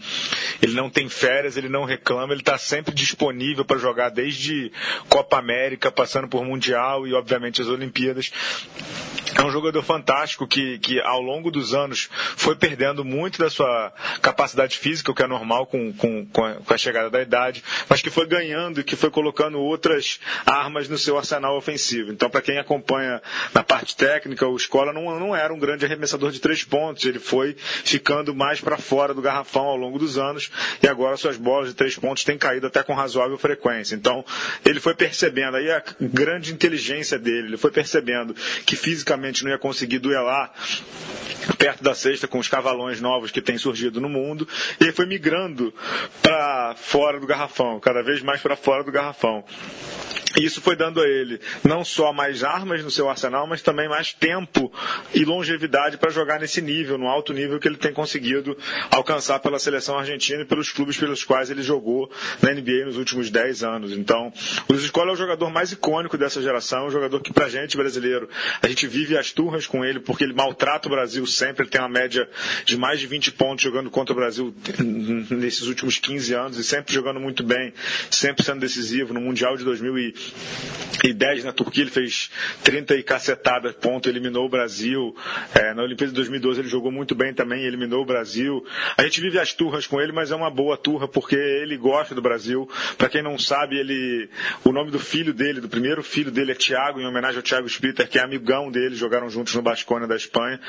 [0.62, 4.70] ele não tem férias, ele não reclama, ele está sempre disponível para jogar desde
[5.08, 8.30] Copa América, passando por Mundial e obviamente as Olimpíadas.
[9.38, 13.92] É um jogador fantástico que, que ao longo dos anos foi perdendo muito da sua
[14.20, 17.62] capacidade física, o que é normal com, com, com, a, com a chegada da idade,
[17.88, 22.10] mas que foi ganhando e que foi colocando outras armas no seu arsenal ofensivo.
[22.10, 23.22] Então, para quem acompanha
[23.54, 27.20] na parte técnica, o Escola não, não era um grande arremessador de três pontos, ele
[27.20, 30.50] foi ficando mais para fora do garrafão ao longo dos anos
[30.82, 33.94] e agora suas bolas de três pontos têm caído até com razoável frequência.
[33.94, 34.24] Então,
[34.64, 38.34] ele foi percebendo aí a grande inteligência dele, ele foi percebendo
[38.66, 40.52] que fisicamente não ia conseguir duelar
[41.56, 44.46] perto da sexta com os cavalões novos que têm surgido no mundo
[44.80, 45.72] e ele foi migrando
[46.22, 49.44] para fora do garrafão, cada vez mais para fora do garrafão.
[50.36, 54.12] Isso foi dando a ele não só mais armas no seu arsenal, mas também mais
[54.12, 54.70] tempo
[55.14, 58.56] e longevidade para jogar nesse nível, no alto nível que ele tem conseguido
[58.90, 62.10] alcançar pela seleção argentina e pelos clubes pelos quais ele jogou
[62.42, 63.92] na NBA nos últimos 10 anos.
[63.92, 64.32] Então,
[64.68, 67.76] o Luiz Escola é o jogador mais icônico dessa geração, um jogador que pra gente
[67.76, 68.28] brasileiro,
[68.60, 71.80] a gente vive as turras com ele porque ele maltrata o Brasil sempre, ele tem
[71.80, 72.28] uma média
[72.64, 74.54] de mais de 20 pontos jogando contra o Brasil
[75.30, 77.72] nesses últimos 15 anos e sempre jogando muito bem,
[78.10, 80.17] sempre sendo decisivo no Mundial de 2000 e
[81.04, 82.30] e 10 na Turquia, ele fez
[82.64, 85.14] 30 e cacetada ponto, eliminou o Brasil.
[85.54, 88.64] É, na Olimpíada de 2012 ele jogou muito bem também, eliminou o Brasil.
[88.96, 92.14] A gente vive as turras com ele, mas é uma boa turra porque ele gosta
[92.14, 92.68] do Brasil.
[92.96, 94.28] Para quem não sabe, ele,
[94.64, 97.66] o nome do filho dele, do primeiro filho dele é Thiago, em homenagem ao Thiago
[97.66, 100.60] Splitter, que é amigão dele, jogaram juntos no Basconia da Espanha.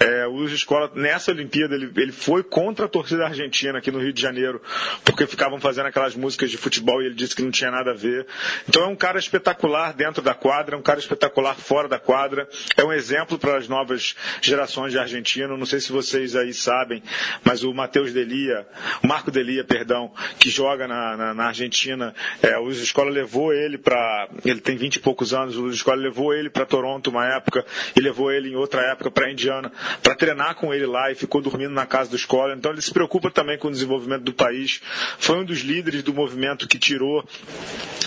[0.00, 4.12] É, o Escola, nessa Olimpíada, ele, ele foi contra a torcida argentina aqui no Rio
[4.12, 4.60] de Janeiro,
[5.04, 7.94] porque ficavam fazendo aquelas músicas de futebol e ele disse que não tinha nada a
[7.94, 8.26] ver.
[8.68, 12.48] Então é um cara espetacular dentro da quadra, um cara espetacular fora da quadra.
[12.76, 15.56] É um exemplo para as novas gerações de argentino.
[15.56, 17.02] Não sei se vocês aí sabem,
[17.44, 18.66] mas o Matheus Delia,
[19.02, 23.52] o Marco Delia, perdão, que joga na, na, na Argentina, é, o Luiz Escola levou
[23.52, 24.28] ele para.
[24.44, 27.64] Ele tem 20 e poucos anos, o Luiz Escola levou ele para Toronto uma época
[27.94, 31.40] e levou ele em outra época para Indiana para treinar com ele lá e ficou
[31.40, 32.54] dormindo na casa do Escola.
[32.54, 34.80] Então ele se preocupa também com o desenvolvimento do país.
[35.18, 37.24] Foi um dos líderes do movimento que tirou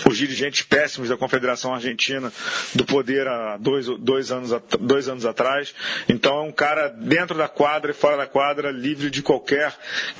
[0.08, 2.32] os dirigentes péssimos da Confederação Argentina
[2.74, 5.74] do poder há dois, dois, anos, dois anos atrás.
[6.08, 9.74] Então é um cara dentro da quadra e fora da quadra, livre de qualquer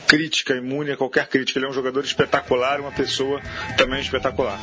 [0.07, 1.59] crítica, imune a qualquer crítica.
[1.59, 3.41] Ele é um jogador espetacular uma pessoa
[3.79, 4.59] também espetacular.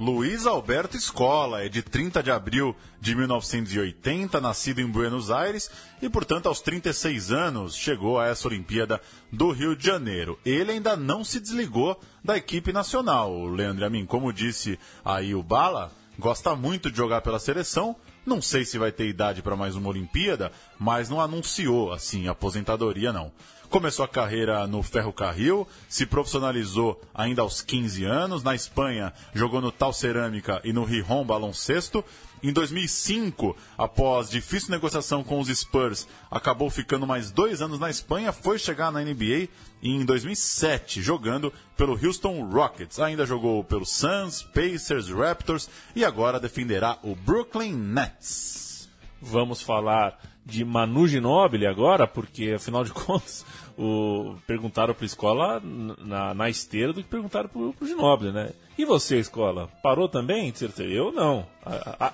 [0.00, 6.08] Luiz Alberto Escola é de 30 de abril de 1980, nascido em Buenos Aires e,
[6.08, 8.98] portanto, aos 36 anos chegou a essa Olimpíada
[9.30, 10.38] do Rio de Janeiro.
[10.42, 13.44] Ele ainda não se desligou da equipe nacional.
[13.44, 17.94] Leandro Amin, como disse aí o Bala, gosta muito de jogar pela seleção.
[18.24, 23.12] Não sei se vai ter idade para mais uma Olimpíada, mas não anunciou assim aposentadoria
[23.12, 23.30] não.
[23.70, 28.42] Começou a carreira no Ferrocarril, se profissionalizou ainda aos 15 anos.
[28.42, 32.04] Na Espanha, jogou no Tal Cerâmica e no Rijon Baloncesto.
[32.42, 38.32] Em 2005, após difícil negociação com os Spurs, acabou ficando mais dois anos na Espanha,
[38.32, 39.48] foi chegar na NBA
[39.80, 42.98] e em 2007, jogando pelo Houston Rockets.
[42.98, 48.88] Ainda jogou pelo Suns, Pacers, Raptors e agora defenderá o Brooklyn Nets.
[49.22, 50.18] Vamos falar
[50.50, 53.46] de Manu Ginóbili agora, porque afinal de contas
[53.78, 58.50] o, perguntaram para a escola na, na, esteira do que perguntaram para o Ginóbili, né?
[58.76, 60.52] E você, escola, parou também?
[60.78, 61.46] Eu não.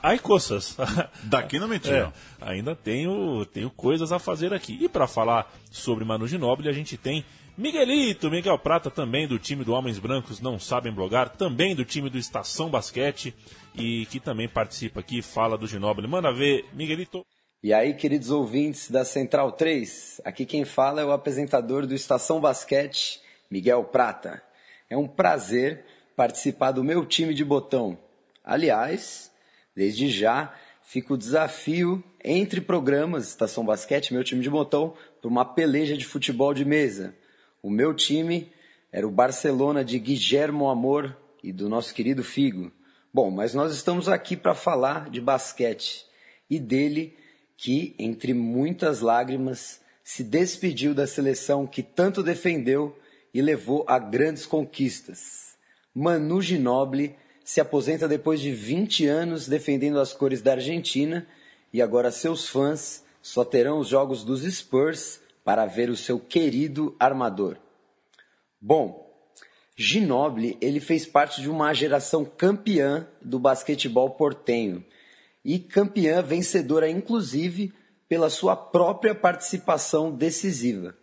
[0.03, 0.77] Ai, coças.
[1.23, 2.13] Daqui não me tiram.
[2.41, 4.77] É, ainda tenho, tenho coisas a fazer aqui.
[4.81, 7.25] E para falar sobre Manu Ginóbili, a gente tem
[7.57, 12.11] Miguelito, Miguel Prata também do time do Homens Brancos Não Sabem Blogar, também do time
[12.11, 13.35] do Estação Basquete
[13.75, 16.07] e que também participa aqui, fala do Ginóbili.
[16.07, 17.25] Manda ver, Miguelito.
[17.63, 22.39] E aí, queridos ouvintes da Central 3, aqui quem fala é o apresentador do Estação
[22.39, 24.43] Basquete, Miguel Prata.
[24.91, 27.99] É um prazer participar do meu time de botão.
[28.45, 29.33] Aliás,
[29.75, 35.45] desde já fica o desafio entre programas Estação Basquete, meu time de botão, para uma
[35.45, 37.17] peleja de futebol de mesa.
[37.63, 38.53] O meu time
[38.93, 42.71] era o Barcelona de Guillermo Amor e do nosso querido Figo.
[43.13, 46.05] Bom, mas nós estamos aqui para falar de basquete
[46.51, 47.17] e dele
[47.57, 52.97] que, entre muitas lágrimas, se despediu da seleção que tanto defendeu
[53.33, 55.57] e levou a grandes conquistas.
[55.95, 61.27] Manu Ginóbili se aposenta depois de 20 anos defendendo as cores da Argentina
[61.73, 66.95] e agora seus fãs só terão os jogos dos Spurs para ver o seu querido
[66.99, 67.57] armador.
[68.61, 69.07] Bom,
[69.77, 74.85] Ginóbili ele fez parte de uma geração campeã do basquetebol portenho
[75.47, 77.73] e campeã vencedora, inclusive,
[78.09, 80.97] pela sua própria participação decisiva.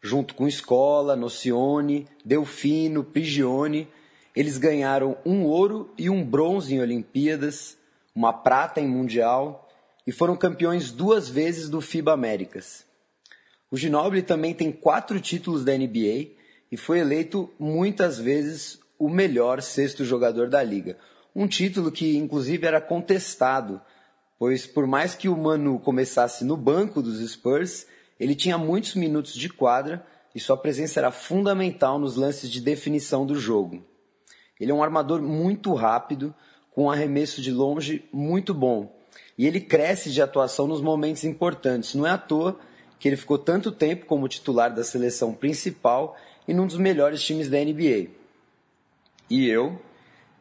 [0.00, 3.88] Junto com Escola, Nocione, Delfino, Prigione,
[4.34, 7.76] eles ganharam um ouro e um bronze em Olimpíadas,
[8.14, 9.68] uma prata em Mundial
[10.06, 12.84] e foram campeões duas vezes do FIBA Américas.
[13.72, 16.28] O Ginobili também tem quatro títulos da NBA
[16.70, 20.96] e foi eleito muitas vezes o melhor sexto jogador da liga.
[21.34, 23.80] Um título que, inclusive, era contestado,
[24.38, 27.86] pois por mais que o Manu começasse no banco dos Spurs,
[28.18, 30.04] ele tinha muitos minutos de quadra
[30.34, 33.84] e sua presença era fundamental nos lances de definição do jogo.
[34.60, 36.34] Ele é um armador muito rápido,
[36.72, 38.94] com um arremesso de longe muito bom.
[39.36, 41.94] E ele cresce de atuação nos momentos importantes.
[41.94, 42.58] Não é à toa
[42.98, 46.16] que ele ficou tanto tempo como titular da seleção principal
[46.46, 48.10] e num dos melhores times da NBA.
[49.30, 49.80] E eu,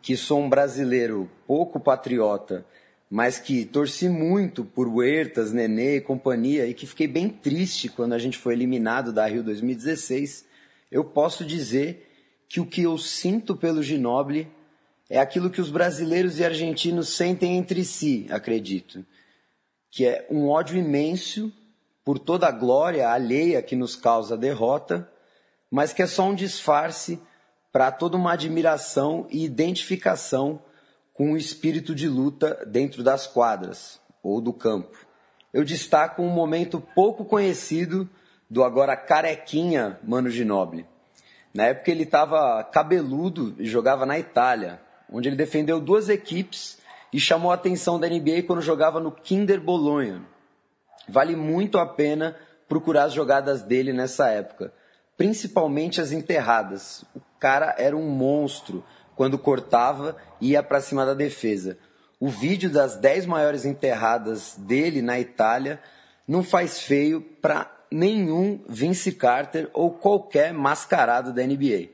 [0.01, 2.65] que sou um brasileiro pouco patriota,
[3.09, 8.13] mas que torci muito por Huertas, Nenê e companhia e que fiquei bem triste quando
[8.13, 10.45] a gente foi eliminado da Rio 2016,
[10.91, 12.07] eu posso dizer
[12.47, 14.47] que o que eu sinto pelo Ginobili
[15.09, 19.03] é aquilo que os brasileiros e argentinos sentem entre si, acredito,
[19.89, 21.51] que é um ódio imenso
[22.05, 25.09] por toda a glória alheia que nos causa a derrota,
[25.69, 27.19] mas que é só um disfarce
[27.71, 30.61] para toda uma admiração e identificação
[31.13, 34.97] com o espírito de luta dentro das quadras ou do campo.
[35.53, 38.09] Eu destaco um momento pouco conhecido
[38.49, 40.85] do agora carequinha Mano Ginóbili.
[41.53, 46.79] Na época ele estava cabeludo e jogava na Itália, onde ele defendeu duas equipes
[47.11, 50.21] e chamou a atenção da NBA quando jogava no Kinder Bologna.
[51.07, 52.35] Vale muito a pena
[52.67, 54.71] procurar as jogadas dele nessa época,
[55.17, 57.03] principalmente as enterradas.
[57.15, 58.83] O cara era um monstro
[59.15, 61.77] quando cortava e ia para cima da defesa.
[62.19, 65.79] O vídeo das 10 maiores enterradas dele na Itália
[66.27, 71.89] não faz feio para nenhum Vince Carter ou qualquer mascarado da NBA.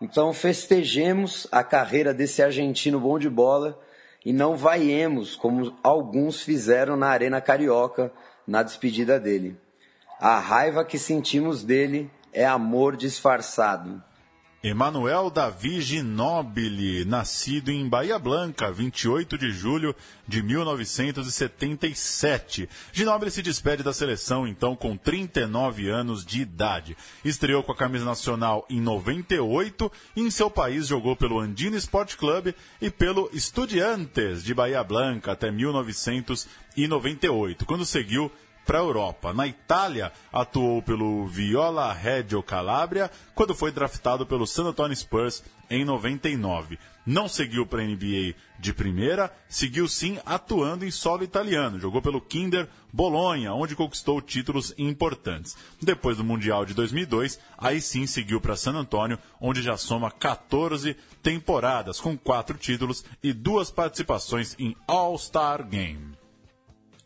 [0.00, 3.80] Então festejemos a carreira desse argentino bom de bola
[4.24, 8.12] e não vaiemos como alguns fizeram na Arena Carioca
[8.46, 9.56] na despedida dele.
[10.20, 14.02] A raiva que sentimos dele é amor disfarçado.
[14.64, 19.94] Emanuel Davi Ginóbili, nascido em Bahia Blanca, 28 de julho
[20.26, 22.66] de 1977.
[22.90, 26.96] Ginóbili se despede da seleção, então, com 39 anos de idade.
[27.22, 32.16] Estreou com a camisa nacional em 98 e em seu país jogou pelo Andino Sport
[32.16, 38.32] Club e pelo Estudiantes de Bahia Blanca até 1998, quando seguiu
[38.64, 39.32] para a Europa.
[39.32, 45.84] Na Itália, atuou pelo Viola Reggio Calabria, quando foi draftado pelo San Antonio Spurs em
[45.84, 46.78] 99.
[47.06, 51.78] Não seguiu para a NBA de primeira, seguiu sim atuando em solo italiano.
[51.78, 55.54] Jogou pelo Kinder Bolonha, onde conquistou títulos importantes.
[55.82, 60.96] Depois do Mundial de 2002, aí sim seguiu para San Antonio, onde já soma 14
[61.22, 66.13] temporadas, com quatro títulos e duas participações em All-Star Game.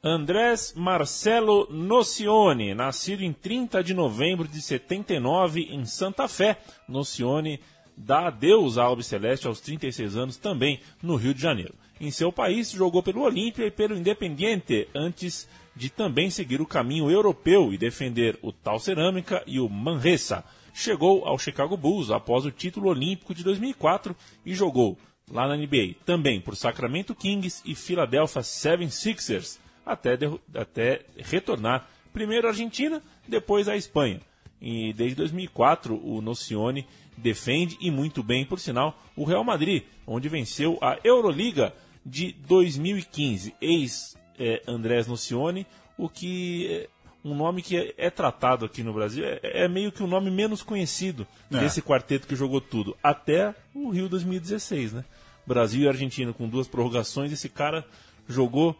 [0.02, 6.60] Andrés Marcelo Nocione, nascido em 30 de novembro de 79 em Santa Fé.
[6.88, 7.58] Nocione
[7.96, 11.74] dá adeus à Albi Celeste aos 36 anos também no Rio de Janeiro.
[12.00, 17.10] Em seu país, jogou pelo Olímpia e pelo Independiente, antes de também seguir o caminho
[17.10, 20.44] europeu e defender o Tal Cerâmica e o Manresa.
[20.72, 24.14] Chegou ao Chicago Bulls após o título olímpico de 2004
[24.46, 24.96] e jogou
[25.28, 29.58] lá na NBA, também por Sacramento Kings e Philadelphia 76ers
[29.88, 30.18] até,
[30.54, 34.20] até retornar primeiro à Argentina, depois à Espanha.
[34.60, 36.86] E desde 2004 o Nocione
[37.16, 41.74] defende e muito bem, por sinal, o Real Madrid, onde venceu a Euroliga
[42.04, 43.54] de 2015.
[43.60, 45.66] Ex é, Andrés Nocione,
[45.96, 46.88] o que é
[47.24, 50.30] um nome que é, é tratado aqui no Brasil, é, é, meio que o nome
[50.30, 51.58] menos conhecido é.
[51.58, 55.04] desse quarteto que jogou tudo, até o Rio 2016, né?
[55.46, 57.84] Brasil e Argentina com duas prorrogações, esse cara
[58.28, 58.76] jogou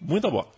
[0.00, 0.48] muita bola.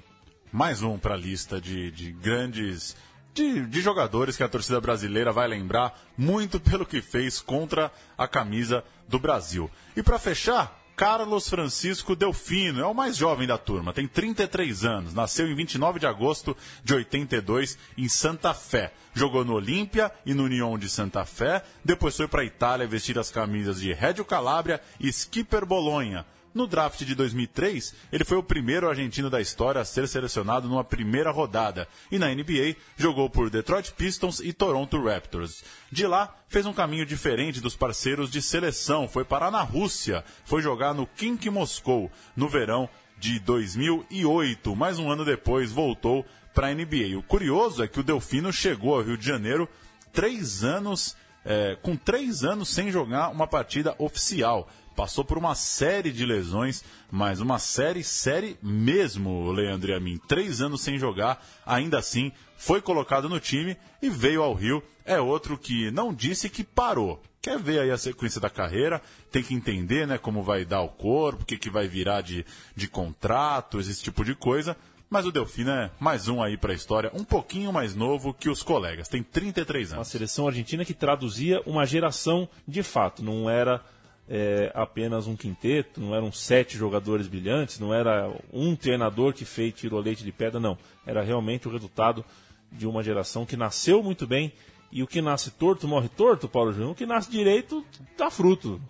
[0.53, 2.97] Mais um para a lista de, de grandes
[3.33, 8.27] de, de, jogadores que a torcida brasileira vai lembrar muito pelo que fez contra a
[8.27, 9.71] camisa do Brasil.
[9.97, 15.15] E para fechar, Carlos Francisco Delfino, é o mais jovem da turma, tem 33 anos,
[15.15, 18.93] nasceu em 29 de agosto de 82 em Santa Fé.
[19.15, 23.19] Jogou no Olímpia e no União de Santa Fé, depois foi para a Itália vestir
[23.19, 26.27] as camisas de Reggio Calabria e Skipper Bolonha.
[26.53, 30.83] No draft de 2003, ele foi o primeiro argentino da história a ser selecionado numa
[30.83, 35.63] primeira rodada e na NBA jogou por Detroit Pistons e Toronto Raptors.
[35.93, 40.61] De lá, fez um caminho diferente dos parceiros de seleção, foi parar na Rússia, foi
[40.61, 44.75] jogar no Kink Moscou no verão de 2008.
[44.75, 47.17] Mais um ano depois, voltou para a NBA.
[47.17, 49.69] O curioso é que o Delfino chegou ao Rio de Janeiro
[50.13, 54.69] três anos, é, com três anos sem jogar uma partida oficial
[55.01, 60.19] passou por uma série de lesões, mas uma série, série mesmo, Leandro e.
[60.29, 64.83] Três anos sem jogar, ainda assim foi colocado no time e veio ao Rio.
[65.07, 67.23] É outro que não disse que parou.
[67.41, 69.01] Quer ver aí a sequência da carreira,
[69.33, 72.45] tem que entender né, como vai dar o corpo, o que, que vai virar de,
[72.77, 74.77] de contratos, esse tipo de coisa.
[75.09, 78.51] Mas o Delfino é mais um aí para a história, um pouquinho mais novo que
[78.51, 79.99] os colegas, tem 33 anos.
[79.99, 83.83] Uma seleção argentina que traduzia uma geração de fato, não era
[84.31, 89.75] é, apenas um quinteto, não eram sete jogadores brilhantes, não era um treinador que fez
[89.75, 90.79] tirou leite de pedra, não.
[91.05, 92.25] Era realmente o resultado
[92.71, 94.53] de uma geração que nasceu muito bem
[94.93, 96.93] e o que nasce torto morre torto, Paulo Júnior.
[96.93, 97.85] O que nasce direito
[98.17, 98.81] dá fruto.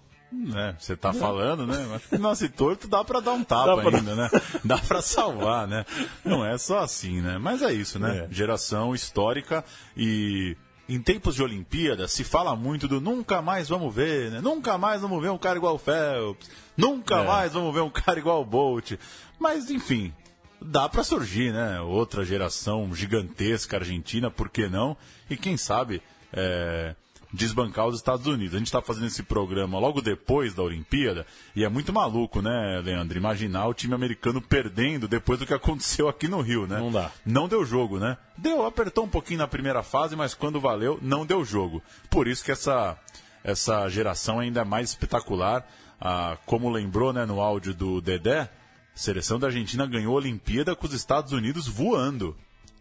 [0.55, 1.89] É, você tá falando, né?
[1.95, 3.99] Acho que nasce torto dá para dar um tapa pra...
[3.99, 4.31] ainda, né?
[4.63, 5.85] Dá para salvar, né?
[6.25, 7.39] Não é só assim, né?
[7.39, 8.29] Mas é isso, né?
[8.31, 8.33] É.
[8.33, 9.65] Geração histórica
[9.97, 10.57] e
[10.91, 14.41] em tempos de Olimpíada se fala muito do nunca mais vamos ver, né?
[14.41, 16.51] Nunca mais vamos ver um cara igual o Phelps.
[16.77, 17.27] Nunca é.
[17.27, 18.95] mais vamos ver um cara igual o Bolt.
[19.39, 20.13] Mas enfim,
[20.61, 21.81] dá para surgir, né?
[21.81, 24.97] Outra geração gigantesca argentina, por que não?
[25.31, 26.97] E quem sabe é,
[27.33, 28.55] desbancar os Estados Unidos.
[28.55, 32.81] A gente está fazendo esse programa logo depois da Olimpíada e é muito maluco, né,
[32.85, 33.17] Leandro?
[33.17, 36.79] Imaginar o time americano perdendo depois do que aconteceu aqui no Rio, né?
[36.79, 37.11] Não dá.
[37.25, 38.17] Não deu jogo, né?
[38.37, 41.83] Deu, apertou um pouquinho na primeira fase, mas quando valeu, não deu jogo.
[42.09, 42.99] Por isso que essa,
[43.45, 45.67] essa geração ainda é mais espetacular.
[46.01, 48.49] Ah, como lembrou né, no áudio do Dedé,
[48.95, 52.37] seleção da Argentina ganhou a Olimpíada com os Estados Unidos voando.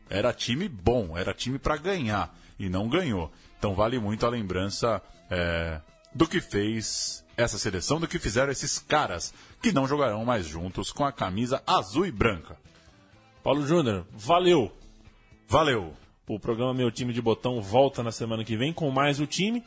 [0.10, 3.32] Era time bom, era time para ganhar e não ganhou.
[3.60, 5.82] Então vale muito a lembrança é,
[6.16, 10.92] do que fez essa seleção, do que fizeram esses caras que não jogarão mais juntos
[10.92, 12.58] com a camisa azul e branca.
[13.44, 14.72] Paulo Júnior, valeu!
[15.48, 15.94] Valeu!
[16.26, 19.64] O programa Meu Time de Botão volta na semana que vem com mais o time.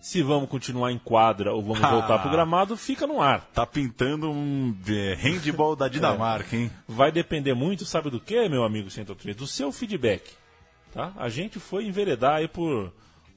[0.00, 3.48] Se vamos continuar em quadra ou vamos voltar para o gramado, fica no ar.
[3.52, 6.60] Tá pintando um é, handball da Dinamarca, é.
[6.60, 6.70] hein?
[6.86, 9.36] Vai depender muito, sabe do que, meu amigo 103?
[9.36, 10.30] Do seu feedback.
[10.92, 11.12] Tá?
[11.16, 12.92] A gente foi enveredar aí por,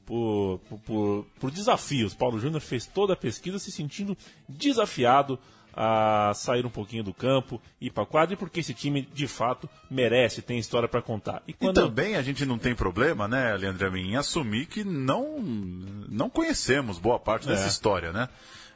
[0.06, 2.14] por, por, por, desafios.
[2.14, 5.39] Paulo Júnior fez toda a pesquisa se sentindo desafiado
[5.76, 10.41] a sair um pouquinho do campo, ir para quadra, porque esse time de fato merece,
[10.41, 11.43] tem história para contar.
[11.45, 11.78] E, quando...
[11.78, 16.97] e, também a gente não tem problema, né, Leandro em assumir que não, não conhecemos
[16.97, 17.68] boa parte dessa é.
[17.68, 18.30] história, né?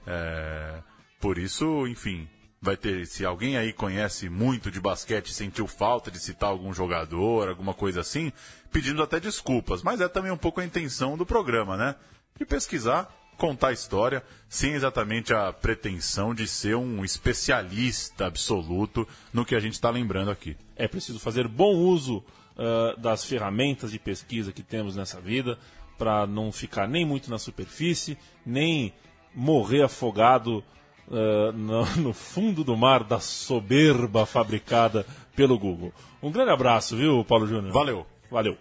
[0.05, 0.83] É,
[1.21, 2.27] por isso, enfim,
[2.61, 7.47] vai ter, se alguém aí conhece muito de basquete, sentiu falta de citar algum jogador,
[7.47, 8.33] alguma coisa assim,
[8.71, 11.95] pedindo até desculpas, mas é também um pouco a intenção do programa, né?
[12.37, 19.45] De pesquisar contar a história sem exatamente a pretensão de ser um especialista absoluto no
[19.45, 20.57] que a gente está lembrando aqui.
[20.75, 25.57] É preciso fazer bom uso uh, das ferramentas de pesquisa que temos nessa vida
[25.97, 28.93] para não ficar nem muito na superfície, nem
[29.33, 30.63] morrer afogado
[31.09, 35.05] uh, no, no fundo do mar da soberba fabricada
[35.35, 35.91] pelo Google.
[36.21, 37.71] Um grande abraço, viu, Paulo Júnior?
[37.71, 38.05] Valeu.
[38.29, 38.57] Valeu.